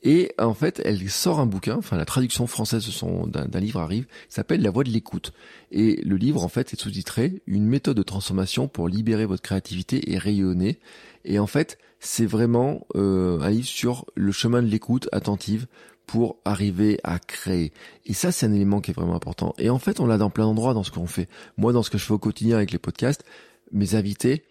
[0.04, 2.86] Et en fait, elle sort un bouquin, enfin la traduction française
[3.26, 5.32] d'un livre arrive, s'appelle La voix de l'écoute.
[5.72, 10.12] Et le livre en fait est sous-titré Une méthode de transformation pour libérer votre créativité
[10.12, 10.78] et rayonner.
[11.24, 15.66] Et en fait, c'est vraiment euh, un livre sur le chemin de l'écoute attentive
[16.06, 17.72] pour arriver à créer.
[18.04, 19.54] Et ça, c'est un élément qui est vraiment important.
[19.56, 21.30] Et en fait, on l'a dans plein d'endroits dans ce qu'on fait.
[21.56, 23.24] Moi, dans ce que je fais au quotidien avec les podcasts,
[23.72, 24.44] mes invités,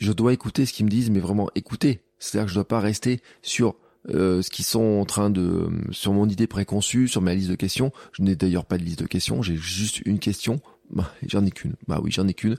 [0.00, 2.00] je dois écouter ce qu'ils me disent, mais vraiment écouter.
[2.18, 3.76] C'est-à-dire que je dois pas rester sur
[4.10, 7.54] euh, ce qu'ils sont en train de sur mon idée préconçue, sur ma liste de
[7.54, 7.92] questions.
[8.12, 11.50] Je n'ai d'ailleurs pas de liste de questions, j'ai juste une question bah, j'en ai
[11.50, 11.74] qu'une.
[11.88, 12.56] Bah oui, j'en ai qu'une.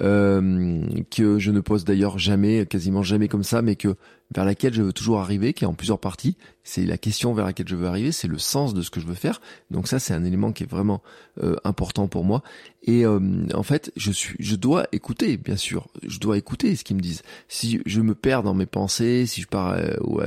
[0.00, 3.96] Euh, que je ne pose d'ailleurs jamais, quasiment jamais comme ça, mais que
[4.34, 6.36] vers laquelle je veux toujours arriver, qui est en plusieurs parties.
[6.64, 9.06] C'est la question vers laquelle je veux arriver, c'est le sens de ce que je
[9.06, 9.40] veux faire.
[9.70, 11.02] Donc ça, c'est un élément qui est vraiment
[11.42, 12.42] euh, important pour moi.
[12.82, 13.20] Et euh,
[13.54, 15.88] en fait, je suis, je dois écouter, bien sûr.
[16.06, 17.22] Je dois écouter ce qu'ils me disent.
[17.48, 20.20] Si je me perds dans mes pensées, si je pars ou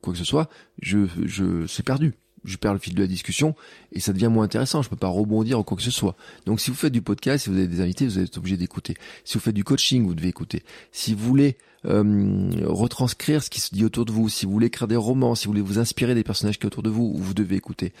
[0.00, 0.48] quoi que ce soit,
[0.80, 3.54] je, je, c'est perdu je perds le fil de la discussion
[3.92, 4.82] et ça devient moins intéressant.
[4.82, 6.16] Je peux pas rebondir ou quoi que ce soit.
[6.46, 8.94] Donc, si vous faites du podcast, si vous avez des invités, vous êtes obligé d'écouter.
[9.24, 10.62] Si vous faites du coaching, vous devez écouter.
[10.92, 14.66] Si vous voulez euh, retranscrire ce qui se dit autour de vous, si vous voulez
[14.66, 17.14] écrire des romans, si vous voulez vous inspirer des personnages qui sont autour de vous,
[17.14, 17.92] vous devez écouter.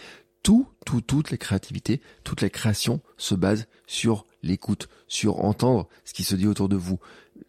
[0.42, 6.12] Tout, tout, toute la créativité, toute la création se base sur l'écoute, sur entendre ce
[6.12, 6.98] qui se dit autour de vous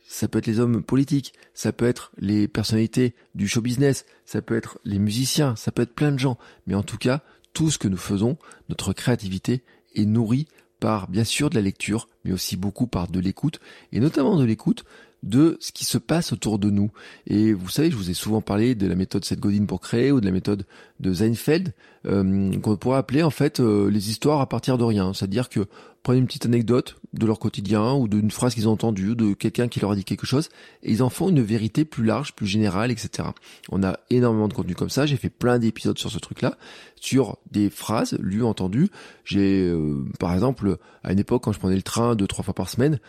[0.08, 4.42] ça peut être les hommes politiques, ça peut être les personnalités du show business, ça
[4.42, 6.38] peut être les musiciens, ça peut être plein de gens.
[6.68, 7.22] Mais en tout cas,
[7.54, 8.38] tout ce que nous faisons,
[8.70, 9.64] notre créativité
[9.96, 10.48] est nourrie
[10.80, 13.60] par bien sûr de la lecture, mais aussi beaucoup par de l'écoute,
[13.92, 14.84] et notamment de l'écoute
[15.26, 16.92] de ce qui se passe autour de nous.
[17.28, 20.12] Et vous savez, je vous ai souvent parlé de la méthode Seth Godin pour créer
[20.12, 20.66] ou de la méthode
[21.00, 21.74] de Seinfeld,
[22.06, 25.14] euh, qu'on pourrait appeler en fait euh, les histoires à partir de rien.
[25.14, 25.66] C'est-à-dire que
[26.04, 29.68] prenez une petite anecdote de leur quotidien ou d'une phrase qu'ils ont entendue, de quelqu'un
[29.68, 30.50] qui leur a dit quelque chose,
[30.84, 33.30] et ils en font une vérité plus large, plus générale, etc.
[33.72, 35.08] On a énormément de contenu comme ça.
[35.08, 36.58] J'ai fait plein d'épisodes sur ce truc-là,
[36.96, 38.90] sur des phrases lues, entendues.
[39.24, 42.54] J'ai, euh, par exemple, à une époque, quand je prenais le train deux, trois fois
[42.54, 43.00] par semaine,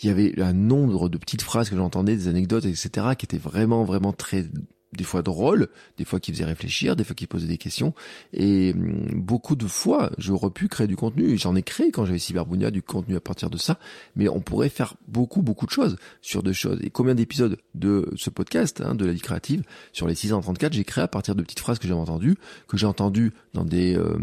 [0.00, 3.38] il y avait un nombre de petites phrases que j'entendais, des anecdotes, etc., qui étaient
[3.38, 4.46] vraiment, vraiment très
[4.92, 7.94] des fois drôles, des fois qui faisaient réfléchir, des fois qui posaient des questions.
[8.32, 11.36] Et hum, beaucoup de fois, j'aurais pu créer du contenu.
[11.38, 13.78] J'en ai créé quand j'avais Cyberbounia, du contenu à partir de ça.
[14.16, 16.78] Mais on pourrait faire beaucoup, beaucoup de choses sur des choses.
[16.82, 20.84] Et combien d'épisodes de ce podcast, hein, de la vie créative, sur les 634, j'ai
[20.84, 22.36] créé à partir de petites phrases que j'ai entendues,
[22.68, 24.18] que j'ai entendues dans des, euh,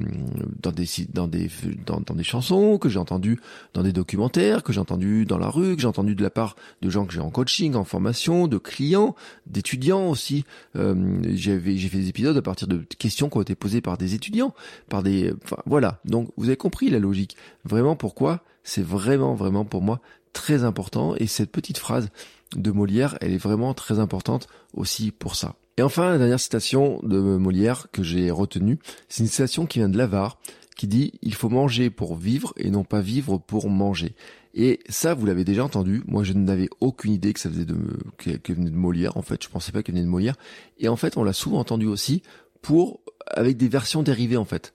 [0.61, 1.49] dans des, dans des,
[1.85, 3.39] dans, dans des chansons, que j'ai entendues
[3.73, 6.55] dans des documentaires, que j'ai entendues dans la rue, que j'ai entendu de la part
[6.81, 9.15] de gens que j'ai en coaching, en formation, de clients,
[9.47, 10.45] d'étudiants aussi.
[10.75, 14.13] Euh, j'ai fait des épisodes à partir de questions qui ont été posées par des
[14.15, 14.53] étudiants,
[14.89, 15.33] par des,
[15.65, 15.99] voilà.
[16.05, 17.35] Donc vous avez compris la logique.
[17.63, 18.43] Vraiment pourquoi?
[18.63, 19.99] C'est vraiment, vraiment pour moi
[20.33, 21.15] très important.
[21.17, 22.09] Et cette petite phrase
[22.55, 25.55] de Molière, elle est vraiment très importante aussi pour ça.
[25.77, 29.89] Et enfin, la dernière citation de Molière que j'ai retenue, c'est une citation qui vient
[29.89, 30.37] de Lavar,
[30.75, 34.13] qui dit «Il faut manger pour vivre et non pas vivre pour manger».
[34.53, 36.03] Et ça, vous l'avez déjà entendu.
[36.07, 37.77] Moi, je n'avais aucune idée que ça faisait de,
[38.17, 39.15] que, venait de Molière.
[39.17, 40.35] En fait, je pensais pas qu'elle venait de Molière.
[40.79, 42.23] Et en fait, on l'a souvent entendu aussi
[42.61, 44.73] pour, avec des versions dérivées, en fait.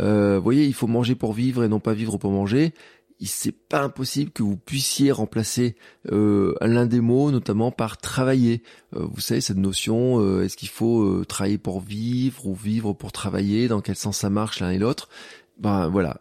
[0.00, 2.74] Euh, vous voyez, il faut manger pour vivre et non pas vivre pour manger.
[3.26, 5.76] C'est pas impossible que vous puissiez remplacer
[6.12, 8.62] euh, l'un des mots, notamment par travailler.
[8.94, 12.92] Euh, vous savez cette notion, euh, est-ce qu'il faut euh, travailler pour vivre ou vivre
[12.92, 13.68] pour travailler?
[13.68, 15.08] Dans quel sens ça marche l'un et l'autre?
[15.58, 16.20] Ben voilà,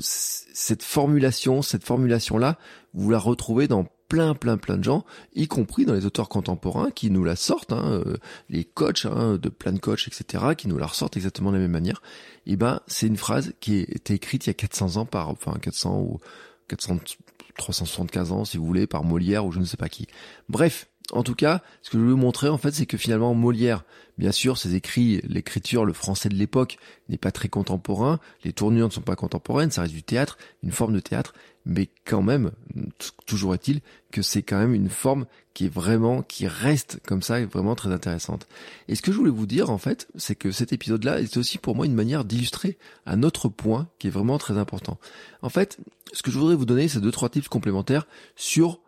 [0.00, 2.58] cette formulation, cette formulation-là,
[2.94, 6.90] vous la retrouvez dans plein, plein, plein de gens, y compris dans les auteurs contemporains
[6.90, 8.16] qui nous la sortent, hein, euh,
[8.48, 11.62] les coachs hein, de plein de coachs, etc., qui nous la ressortent exactement de la
[11.62, 12.02] même manière.
[12.46, 15.28] Et eh ben, c'est une phrase qui été écrite il y a 400 ans par,
[15.28, 16.18] enfin 400 ou
[16.68, 16.98] 400,
[17.58, 20.06] 375 ans si vous voulez, par Molière ou je ne sais pas qui.
[20.48, 23.34] Bref, en tout cas, ce que je veux vous montrer en fait, c'est que finalement
[23.34, 23.84] Molière,
[24.18, 28.88] bien sûr, ses écrits, l'écriture, le français de l'époque n'est pas très contemporain, les tournures
[28.88, 31.32] ne sont pas contemporaines, ça reste du théâtre, une forme de théâtre,
[31.64, 32.50] mais quand même,
[33.26, 37.44] toujours est-il que c'est quand même une forme qui est vraiment, qui reste comme ça,
[37.46, 38.46] vraiment très intéressante.
[38.86, 41.58] Et ce que je voulais vous dire en fait, c'est que cet épisode-là est aussi
[41.58, 44.98] pour moi une manière d'illustrer un autre point qui est vraiment très important.
[45.42, 45.78] En fait,
[46.12, 48.80] ce que je voudrais vous donner, c'est deux trois tips complémentaires sur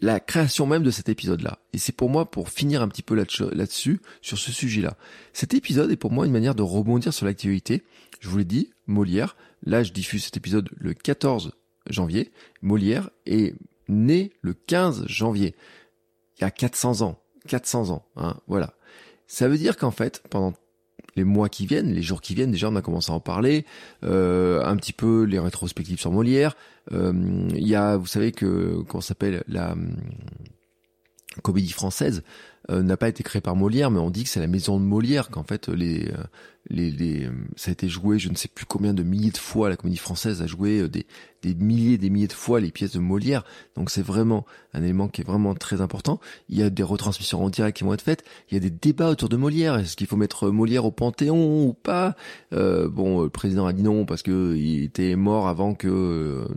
[0.00, 1.58] la création même de cet épisode-là.
[1.72, 4.96] Et c'est pour moi, pour finir un petit peu là-dessus, sur ce sujet-là.
[5.32, 7.82] Cet épisode est pour moi une manière de rebondir sur l'activité.
[8.20, 9.36] Je vous l'ai dit, Molière.
[9.64, 11.52] Là, je diffuse cet épisode le 14
[11.88, 12.30] janvier.
[12.62, 13.54] Molière est
[13.88, 15.54] né le 15 janvier.
[16.38, 17.18] Il y a 400 ans.
[17.46, 18.74] 400 ans, hein, voilà.
[19.28, 20.52] Ça veut dire qu'en fait, pendant
[21.16, 23.64] les mois qui viennent, les jours qui viennent, déjà on a commencé à en parler,
[24.04, 26.56] euh, un petit peu les rétrospectives sur Molière.
[26.92, 29.96] Euh, il y a, vous savez que qu'on s'appelle la hum,
[31.42, 32.22] comédie française
[32.70, 34.84] euh, n'a pas été créée par Molière, mais on dit que c'est la maison de
[34.84, 36.10] Molière qu'en fait les
[36.68, 39.68] les, les, ça a été joué, je ne sais plus combien de milliers de fois,
[39.68, 41.06] la comédie française a joué euh, des,
[41.42, 43.44] des milliers des milliers de fois les pièces de Molière.
[43.76, 46.20] Donc c'est vraiment un élément qui est vraiment très important.
[46.48, 48.24] Il y a des retransmissions en direct qui vont être faites.
[48.50, 49.76] Il y a des débats autour de Molière.
[49.76, 52.16] Est-ce qu'il faut mettre Molière au Panthéon ou pas?
[52.52, 56.48] Euh, Bon, le président a dit non parce que il était mort avant que euh,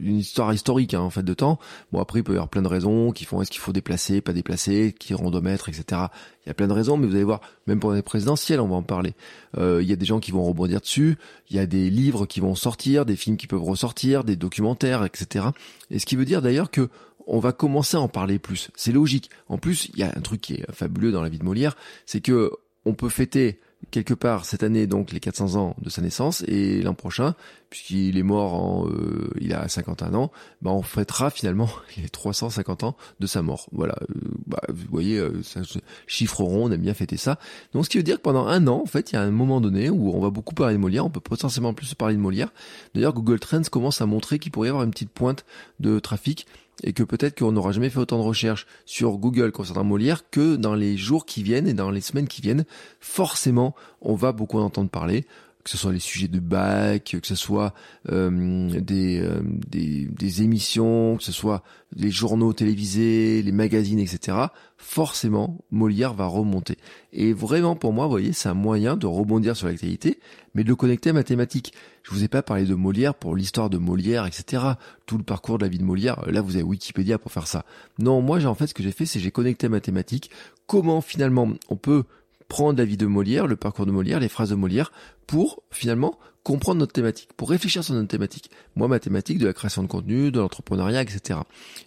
[0.00, 1.58] une histoire historique hein, en fait de temps.
[1.92, 4.20] Bon après il peut y avoir plein de raisons qui font est-ce qu'il faut déplacer,
[4.20, 6.02] pas déplacer, qui rondomètre, etc.
[6.44, 8.68] Il y a plein de raisons, mais vous allez voir, même pour les présidentielles, on
[8.68, 9.14] va en parler.
[9.58, 11.16] Euh, il y a des gens qui vont rebondir dessus,
[11.50, 15.04] il y a des livres qui vont sortir, des films qui peuvent ressortir, des documentaires,
[15.04, 15.46] etc.
[15.90, 16.88] Et ce qui veut dire d'ailleurs que
[17.28, 18.70] on va commencer à en parler plus.
[18.74, 19.30] C'est logique.
[19.48, 21.76] En plus, il y a un truc qui est fabuleux dans la vie de Molière,
[22.04, 22.50] c'est que
[22.84, 26.82] on peut fêter quelque part cette année donc les 400 ans de sa naissance et
[26.82, 27.34] l'an prochain
[27.68, 32.84] puisqu'il est mort en euh, il a 51 ans bah on fêtera finalement les 350
[32.84, 33.68] ans de sa mort.
[33.72, 34.14] Voilà euh,
[34.46, 35.60] bah, vous voyez euh, ça,
[36.06, 37.38] chiffre rond on aime bien fêter ça.
[37.72, 39.30] Donc ce qui veut dire que pendant un an en fait il y a un
[39.30, 42.20] moment donné où on va beaucoup parler de Molière on peut potentiellement plus parler de
[42.20, 42.52] Molière.
[42.94, 45.44] D'ailleurs Google Trends commence à montrer qu'il pourrait y avoir une petite pointe
[45.80, 46.46] de trafic
[46.82, 50.56] et que peut-être qu'on n'aura jamais fait autant de recherches sur Google concernant Molière que
[50.56, 52.64] dans les jours qui viennent et dans les semaines qui viennent.
[53.00, 55.26] Forcément, on va beaucoup en entendre parler
[55.64, 57.72] que ce soit les sujets de bac, que ce soit
[58.10, 61.62] euh, des, euh, des, des, émissions, que ce soit
[61.94, 64.38] les journaux télévisés, les magazines, etc.,
[64.82, 66.76] forcément, Molière va remonter.
[67.12, 70.18] Et vraiment, pour moi, vous voyez, c'est un moyen de rebondir sur l'actualité,
[70.54, 71.72] mais de le connecter à mathématiques.
[72.02, 74.64] Je vous ai pas parlé de Molière pour l'histoire de Molière, etc.
[75.06, 76.20] Tout le parcours de la vie de Molière.
[76.26, 77.64] Là, vous avez Wikipédia pour faire ça.
[78.00, 80.30] Non, moi, j'ai en fait, ce que j'ai fait, c'est j'ai connecté à.
[80.66, 82.02] Comment, finalement, on peut
[82.48, 84.92] prendre la vie de Molière, le parcours de Molière, les phrases de Molière,
[85.26, 88.50] pour finalement comprendre notre thématique, pour réfléchir sur notre thématique.
[88.74, 91.40] Moi, ma thématique de la création de contenu, de l'entrepreneuriat, etc.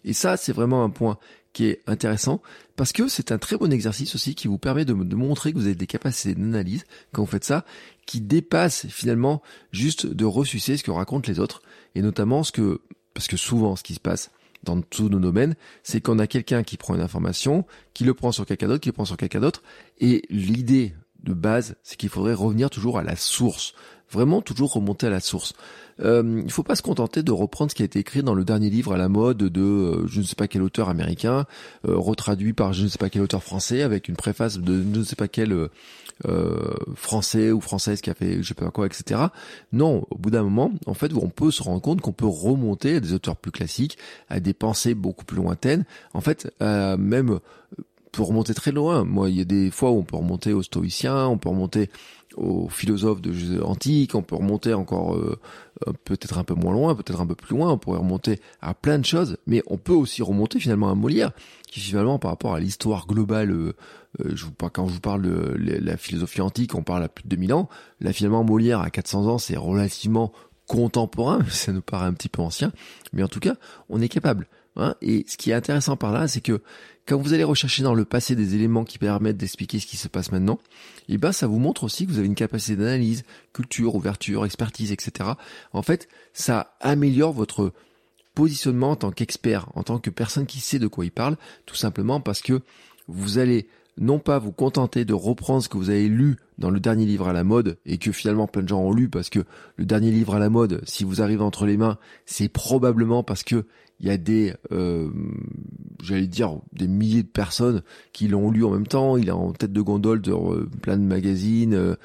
[0.04, 1.18] Et ça, c'est vraiment un point
[1.54, 2.42] qui est intéressant
[2.76, 5.66] parce que c'est un très bon exercice aussi qui vous permet de, montrer que vous
[5.66, 7.66] avez des capacités d'analyse quand vous faites ça,
[8.06, 9.42] qui dépassent finalement
[9.72, 11.62] juste de ressucer ce que racontent les autres
[11.96, 12.82] et notamment ce que,
[13.14, 14.32] parce que souvent ce qui se passe,
[14.64, 18.32] dans tous nos domaines, c'est qu'on a quelqu'un qui prend une information, qui le prend
[18.32, 19.62] sur quelqu'un d'autre, qui le prend sur quelqu'un d'autre,
[20.00, 23.74] et l'idée de base, c'est qu'il faudrait revenir toujours à la source,
[24.16, 25.54] vraiment toujours remonter à la source.
[26.02, 28.44] Euh, il faut pas se contenter de reprendre ce qui a été écrit dans le
[28.44, 31.46] dernier livre à la mode de euh, je ne sais pas quel auteur américain,
[31.88, 35.00] euh, retraduit par je ne sais pas quel auteur français, avec une préface de je
[35.00, 35.68] ne sais pas quel euh,
[36.28, 39.22] euh, français ou française qui a fait je sais pas quoi, etc.
[39.72, 42.96] Non, au bout d'un moment, en fait, on peut se rendre compte qu'on peut remonter
[42.96, 43.98] à des auteurs plus classiques,
[44.30, 45.86] à des pensées beaucoup plus lointaines.
[46.14, 47.40] En fait, même
[48.16, 49.04] peut remonter très loin.
[49.04, 51.90] Moi, il y a des fois où on peut remonter aux stoïciens, on peut remonter
[52.38, 55.40] aux philosophes de antiques, on peut remonter encore euh,
[55.88, 58.74] euh, peut-être un peu moins loin, peut-être un peu plus loin, on pourrait remonter à
[58.74, 61.32] plein de choses, mais on peut aussi remonter finalement à Molière,
[61.68, 63.74] qui finalement par rapport à l'histoire globale, euh,
[64.24, 67.30] je vous, quand je vous parle de la philosophie antique, on parle à plus de
[67.30, 67.70] 2000 ans,
[68.02, 70.32] là finalement Molière à 400 ans, c'est relativement
[70.68, 72.72] contemporain, ça nous paraît un petit peu ancien,
[73.14, 73.56] mais en tout cas,
[73.90, 74.48] on est capable.
[74.78, 76.62] Hein, et ce qui est intéressant par là, c'est que
[77.08, 80.08] quand vous allez rechercher dans le passé des éléments qui permettent d'expliquer ce qui se
[80.08, 80.60] passe maintenant,
[81.08, 84.46] et eh ben ça vous montre aussi que vous avez une capacité d'analyse, culture, ouverture,
[84.46, 85.30] expertise, etc.
[85.72, 87.72] En fait, ça améliore votre
[88.34, 91.76] positionnement en tant qu'expert, en tant que personne qui sait de quoi il parle, tout
[91.76, 92.62] simplement parce que
[93.08, 96.80] vous allez non pas vous contenter de reprendre ce que vous avez lu dans le
[96.80, 99.40] dernier livre à la mode et que finalement plein de gens ont lu parce que
[99.78, 103.44] le dernier livre à la mode, si vous arrivez entre les mains, c'est probablement parce
[103.44, 103.66] que
[104.00, 105.10] il y a des, euh,
[106.04, 107.82] j'allais dire, des milliers de personnes
[108.12, 109.18] qui l'ont lu en même temps.
[109.18, 111.96] Il est en tête de gondole de euh, plein de magazines, euh,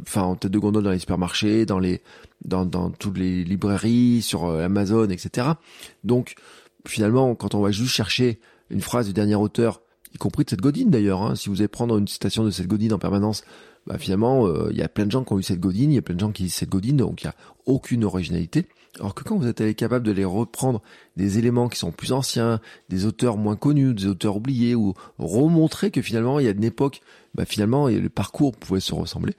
[0.00, 2.02] enfin en tête de gondole dans les supermarchés, dans les,
[2.44, 5.48] dans, dans toutes les librairies, sur Amazon, etc.
[6.04, 6.36] Donc
[6.86, 9.82] finalement, quand on va juste chercher une phrase du dernier auteur
[10.16, 11.22] y compris de cette Godine d'ailleurs.
[11.22, 11.36] Hein.
[11.36, 13.44] Si vous allez prendre une citation de cette Godine en permanence,
[13.86, 15.94] bah finalement, euh, il y a plein de gens qui ont eu cette Godine, il
[15.94, 17.34] y a plein de gens qui disent cette Godine, donc il n'y a
[17.66, 18.66] aucune originalité.
[18.98, 20.82] Alors que quand vous êtes capable de les reprendre
[21.16, 25.90] des éléments qui sont plus anciens, des auteurs moins connus, des auteurs oubliés, ou remontrer
[25.90, 27.02] que finalement il y a une époque,
[27.34, 29.34] bah finalement le parcours pouvait se ressembler,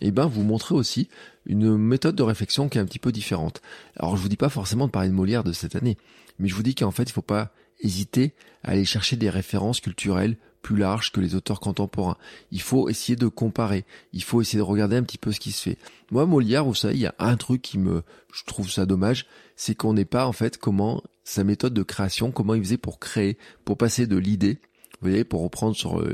[0.00, 1.08] et ben vous montrez aussi
[1.46, 3.60] une méthode de réflexion qui est un petit peu différente.
[3.96, 5.98] Alors je vous dis pas forcément de parler de Molière de cette année,
[6.38, 9.80] mais je vous dis qu'en fait il faut pas hésiter à aller chercher des références
[9.80, 12.16] culturelles plus large que les auteurs contemporains.
[12.50, 13.84] Il faut essayer de comparer.
[14.12, 15.78] Il faut essayer de regarder un petit peu ce qui se fait.
[16.10, 19.26] Moi, Molière, vous savez, il y a un truc qui me, je trouve ça dommage,
[19.56, 22.98] c'est qu'on n'est pas en fait comment sa méthode de création, comment il faisait pour
[22.98, 24.58] créer, pour passer de l'idée
[25.02, 26.12] vous voyez, pour reprendre sur euh,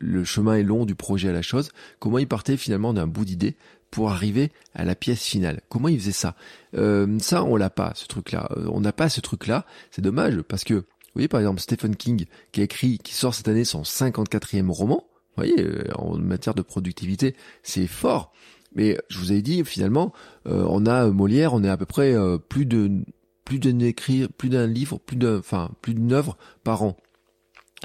[0.00, 1.70] le chemin est long du projet à la chose,
[2.00, 3.54] comment il partait finalement d'un bout d'idée
[3.92, 5.60] pour arriver à la pièce finale.
[5.68, 6.34] Comment il faisait ça?
[6.74, 8.48] Euh, Ça, on l'a pas, ce truc-là.
[8.56, 9.66] Euh, on n'a pas ce truc-là.
[9.92, 13.34] C'est dommage parce que, vous voyez, par exemple, Stephen King qui a écrit, qui sort
[13.34, 15.04] cette année son 54e roman.
[15.36, 18.32] Vous voyez, en matière de productivité, c'est fort.
[18.74, 20.12] Mais je vous ai dit, finalement,
[20.46, 22.14] on a Molière, on est à peu près
[22.48, 23.04] plus de
[23.44, 26.96] plus d'un écrit, plus d'un livre, plus d'un, enfin, plus d'une œuvre par an.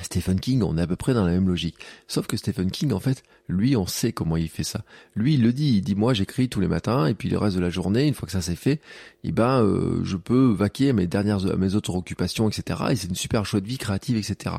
[0.04, 1.76] Stephen King, on est à peu près dans la même logique.
[2.08, 4.82] Sauf que Stephen King, en fait, lui, on sait comment il fait ça.
[5.16, 5.78] Lui, il le dit.
[5.78, 8.14] Il dit, moi, j'écris tous les matins, et puis le reste de la journée, une
[8.14, 8.80] fois que ça s'est fait,
[9.24, 12.80] eh ben, euh, je peux vaquer à mes dernières, à mes autres occupations, etc.
[12.92, 14.56] Et c'est une super chouette vie créative, etc.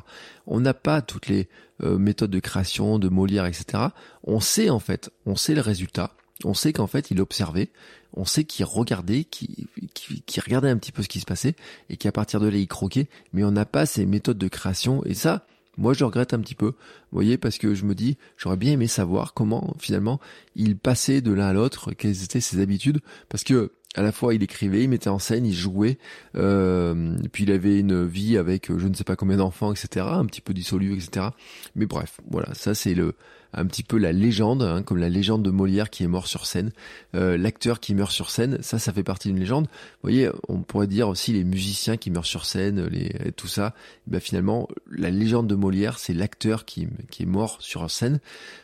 [0.46, 1.48] On n'a pas toutes les
[1.82, 3.84] euh, méthodes de création, de Molière, etc.
[4.24, 6.12] On sait, en fait, on sait le résultat.
[6.44, 7.70] On sait qu'en fait, il observait,
[8.14, 11.56] on sait qu'il regardait, qu'il regardait un petit peu ce qui se passait,
[11.90, 15.04] et qu'à partir de là, il croquait, mais on n'a pas ces méthodes de création,
[15.04, 15.46] et ça,
[15.76, 16.74] moi, je regrette un petit peu, vous
[17.12, 20.20] voyez, parce que je me dis, j'aurais bien aimé savoir comment, finalement,
[20.56, 24.34] il passait de l'un à l'autre, quelles étaient ses habitudes, parce que à la fois
[24.34, 25.98] il écrivait, il mettait en scène, il jouait,
[26.36, 30.26] euh, puis il avait une vie avec je ne sais pas combien d'enfants, etc., un
[30.26, 31.28] petit peu dissolu, etc.
[31.74, 33.14] Mais bref, voilà, ça c'est le
[33.52, 36.46] un petit peu la légende, hein, comme la légende de Molière qui est mort sur
[36.46, 36.70] scène,
[37.14, 39.66] euh, l'acteur qui meurt sur scène, ça, ça fait partie d'une légende.
[39.66, 43.74] Vous voyez, on pourrait dire aussi les musiciens qui meurent sur scène, les, tout ça.
[44.06, 48.20] ben finalement, la légende de Molière, c'est l'acteur qui, qui est mort sur scène,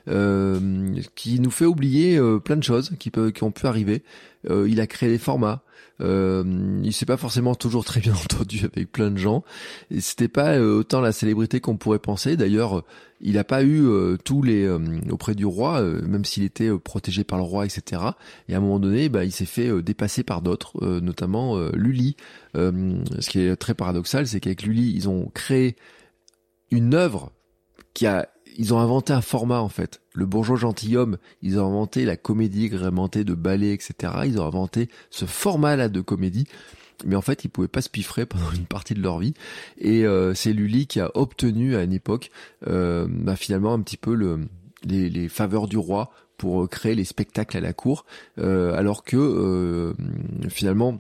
[0.09, 4.03] euh, qui nous fait oublier euh, plein de choses qui, peuvent, qui ont pu arriver.
[4.51, 5.63] Euh, il a créé des formats.
[6.01, 9.45] Euh, il s'est pas forcément toujours très bien entendu avec plein de gens.
[9.99, 12.37] C'était pas euh, autant la célébrité qu'on pourrait penser.
[12.37, 12.85] D'ailleurs,
[13.21, 13.89] il n'a pas eu
[14.23, 14.69] tous les
[15.09, 18.03] auprès du roi, même s'il était protégé par le roi, etc.
[18.49, 22.17] Et à un moment donné, bah, il s'est fait dépasser par d'autres, notamment Lully.
[22.55, 25.77] ce qui est très paradoxal, c'est qu'avec Lully, ils ont créé
[26.71, 27.33] une œuvre
[27.95, 30.01] qui a ils ont inventé un format en fait.
[30.15, 34.13] Le bourgeois gentilhomme, ils ont inventé la comédie agrémentée de ballet, etc.
[34.27, 36.47] Ils ont inventé ce format-là de comédie.
[37.05, 39.35] Mais en fait, ils pouvaient pas se piffrer pendant une partie de leur vie.
[39.79, 42.31] Et euh, c'est Lully qui a obtenu à une époque,
[42.69, 44.47] euh, bah, finalement, un petit peu le,
[44.85, 48.07] les, faveurs du roi pour créer les spectacles à la cour,
[48.39, 49.95] euh, alors que
[50.49, 50.99] finalement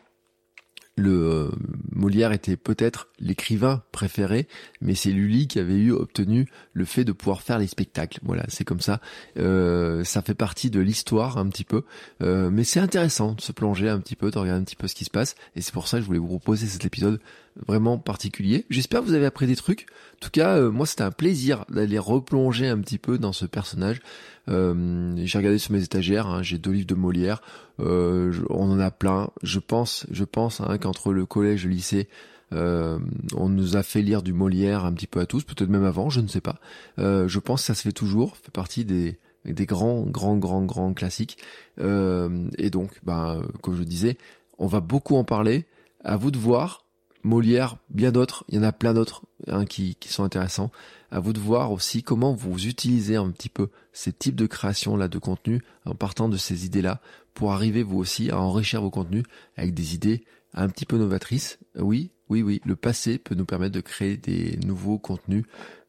[0.96, 1.50] le euh,
[1.92, 4.46] Molière était peut-être l'écrivain préféré,
[4.80, 8.20] mais c'est Lully qui avait eu obtenu le fait de pouvoir faire les spectacles.
[8.22, 9.00] Voilà, c'est comme ça.
[9.38, 11.82] Euh, ça fait partie de l'histoire un petit peu,
[12.22, 14.86] euh, mais c'est intéressant de se plonger un petit peu, de regarder un petit peu
[14.86, 17.20] ce qui se passe, et c'est pour ça que je voulais vous proposer cet épisode
[17.66, 18.66] vraiment particulier.
[18.70, 19.86] J'espère que vous avez appris des trucs.
[20.16, 24.00] En tout cas, moi c'était un plaisir d'aller replonger un petit peu dans ce personnage.
[24.48, 27.40] Euh, j'ai regardé sur mes étagères, hein, j'ai deux livres de Molière,
[27.80, 29.30] euh, on en a plein.
[29.42, 32.08] Je pense, je pense hein, qu'entre le collège et le lycée,
[32.52, 32.98] euh,
[33.34, 36.10] on nous a fait lire du Molière un petit peu à tous, peut-être même avant,
[36.10, 36.60] je ne sais pas.
[36.98, 40.94] je pense que ça se fait toujours, fait partie des, des grands, grands, grands, grands
[40.94, 41.38] classiques.
[41.78, 44.18] et donc, ben, comme je disais,
[44.58, 45.66] on va beaucoup en parler.
[46.06, 46.83] À vous de voir.
[47.24, 50.70] Molière, bien d'autres, il y en a plein d'autres hein, qui, sont intéressants.
[51.10, 54.96] À vous de voir aussi comment vous utilisez un petit peu ces types de création
[54.96, 57.00] là de contenu en partant de ces idées là
[57.32, 59.24] pour arriver vous aussi à enrichir vos contenus
[59.56, 61.58] avec des idées un petit peu novatrices.
[61.76, 65.44] Oui, oui, oui, le passé peut nous permettre de créer des nouveaux contenus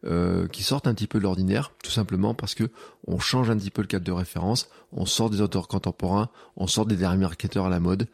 [0.05, 2.69] euh, qui sortent un petit peu de l'ordinaire, tout simplement parce que
[3.07, 6.67] on change un petit peu le cadre de référence, on sort des auteurs contemporains, on
[6.67, 8.07] sort des derniers marketeurs à la mode,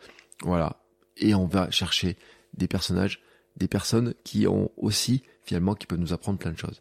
[0.44, 0.82] voilà,
[1.18, 2.18] et on va chercher
[2.54, 3.22] des personnages,
[3.58, 6.80] des personnes qui ont aussi finalement qui peuvent nous apprendre plein de choses.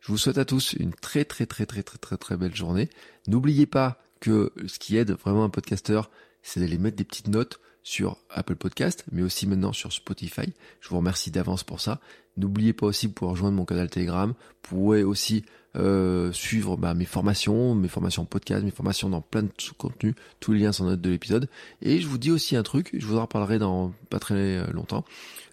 [0.00, 2.88] Je vous souhaite à tous une très très très très très très très belle journée.
[3.26, 6.10] N'oubliez pas que ce qui aide vraiment un podcasteur,
[6.42, 10.52] c'est d'aller mettre des petites notes sur Apple Podcast, mais aussi maintenant sur Spotify.
[10.80, 12.00] Je vous remercie d'avance pour ça.
[12.36, 14.30] N'oubliez pas aussi, vous pouvez rejoindre mon canal Telegram.
[14.30, 15.44] Vous pouvez aussi
[15.76, 20.14] euh, suivre bah, mes formations, mes formations podcast, mes formations dans plein de contenus.
[20.40, 21.48] Tous les liens sont en note de l'épisode.
[21.82, 24.66] Et je vous dis aussi un truc, je vous en reparlerai dans pas très euh,
[24.72, 25.04] longtemps.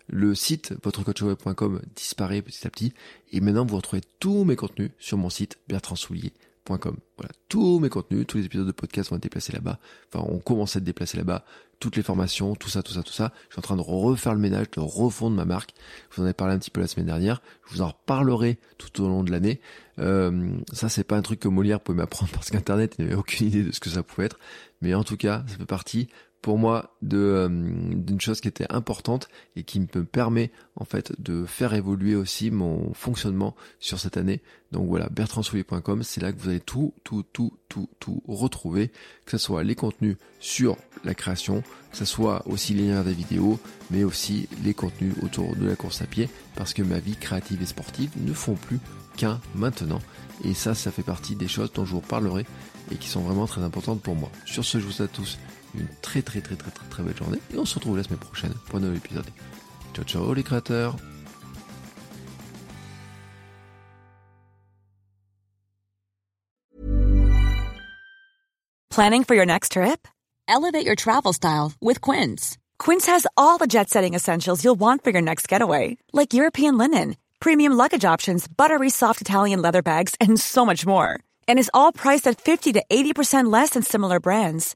[0.10, 2.93] Le site votrecoachweb.com disparaît petit à petit.
[3.32, 6.97] Et maintenant, vous retrouvez tous mes contenus sur mon site bertrandsoulier.com.
[7.17, 9.80] Voilà, tous mes contenus, tous les épisodes de podcast vont être déplacés là-bas.
[10.12, 11.45] Enfin, on commence à être déplacés là-bas.
[11.80, 13.32] Toutes les formations, tout ça, tout ça, tout ça.
[13.50, 15.74] Je suis en train de refaire le ménage, de refondre ma marque.
[16.10, 17.41] Je vous en ai parlé un petit peu la semaine dernière.
[17.68, 19.62] Je vous en reparlerai tout au long de l'année.
[19.99, 23.64] Euh, ça, c'est pas un truc que Molière pouvait m'apprendre parce qu'Internet, n'avait aucune idée
[23.64, 24.39] de ce que ça pouvait être.
[24.82, 26.08] Mais en tout cas, ça fait partie
[26.48, 29.28] pour moi de euh, d'une chose qui était importante
[29.58, 34.39] et qui me permet en fait de faire évoluer aussi mon fonctionnement sur cette année.
[34.72, 38.93] Donc voilà, bertrandsoulier.com, c'est là que vous allez tout, tout, tout, tout, tout retrouver,
[39.26, 43.12] que ce soit les contenus sur la création, que ce soit aussi les liens des
[43.12, 43.60] vidéos,
[43.91, 47.62] mais aussi les contenus autour de la course à pied, parce que ma vie créative
[47.62, 48.80] et sportive ne font plus
[49.18, 50.00] qu'un maintenant.
[50.45, 52.45] Et ça, ça fait partie des choses dont je vous parlerai
[52.89, 54.32] et qui sont vraiment très importantes pour moi.
[54.45, 55.38] Sur ce, je vous souhaite à tous
[55.78, 58.19] une très très très très très très belle journée et on se retrouve la semaine
[58.19, 59.25] prochaine pour un nouvel épisode.
[59.93, 60.95] Ciao ciao les créateurs
[68.89, 70.07] Planning for your next trip?
[70.47, 72.57] Elevate your travel style with Quince.
[72.80, 77.15] Quince has all the jet-setting essentials you'll want for your next getaway, like European linen,
[77.39, 81.19] premium luggage options, buttery soft Italian leather bags, and so much more.
[81.47, 84.75] And is all priced at 50 to 80% less than similar brands.